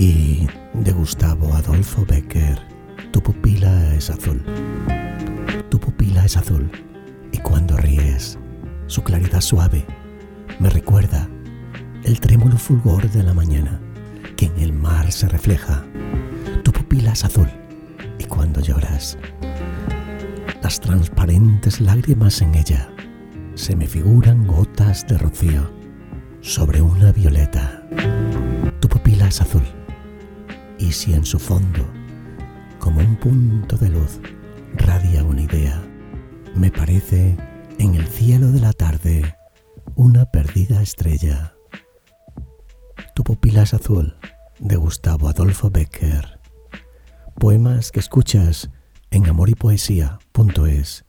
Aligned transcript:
y 0.00 0.46
de 0.72 0.92
Gustavo 0.92 1.52
Adolfo 1.54 2.06
Becker, 2.06 2.58
Tu 3.12 3.20
pupila 3.22 3.94
es 3.94 4.08
azul. 4.08 4.42
Tu 5.68 5.78
pupila 5.78 6.24
es 6.24 6.38
azul 6.38 6.70
y 7.32 7.36
cuando 7.36 7.76
ríes, 7.76 8.38
su 8.86 9.02
claridad 9.02 9.42
suave 9.42 9.84
me 10.58 10.70
recuerda 10.70 11.28
el 12.02 12.18
trémulo 12.18 12.56
fulgor 12.56 13.10
de 13.10 13.22
la 13.22 13.34
mañana 13.34 13.78
que 14.38 14.46
en 14.46 14.58
el 14.58 14.72
mar 14.72 15.12
se 15.12 15.28
refleja. 15.28 15.84
Tu 16.64 16.72
pupila 16.72 17.12
es 17.12 17.22
azul 17.22 17.50
y 18.18 18.24
cuando 18.24 18.62
lloras, 18.62 19.18
las 20.62 20.80
transparentes 20.80 21.78
lágrimas 21.78 22.40
en 22.40 22.54
ella 22.54 22.88
se 23.54 23.76
me 23.76 23.86
figuran 23.86 24.46
gotas 24.46 25.06
de 25.06 25.18
rocío 25.18 25.70
sobre 26.40 26.80
una 26.80 27.12
violeta. 27.12 27.86
Y 30.90 30.92
si 30.92 31.14
en 31.14 31.24
su 31.24 31.38
fondo, 31.38 31.86
como 32.80 32.98
un 32.98 33.14
punto 33.14 33.76
de 33.76 33.90
luz, 33.90 34.18
radia 34.74 35.22
una 35.22 35.42
idea, 35.42 35.80
me 36.56 36.72
parece 36.72 37.36
en 37.78 37.94
el 37.94 38.08
cielo 38.08 38.50
de 38.50 38.58
la 38.58 38.72
tarde 38.72 39.36
una 39.94 40.24
perdida 40.24 40.82
estrella. 40.82 41.54
Tu 43.14 43.22
pupila 43.22 43.62
es 43.62 43.72
azul, 43.72 44.16
de 44.58 44.74
Gustavo 44.74 45.28
Adolfo 45.28 45.70
Becker. 45.70 46.40
Poemas 47.38 47.92
que 47.92 48.00
escuchas 48.00 48.68
en 49.12 49.28
amoripoesía.es 49.28 51.04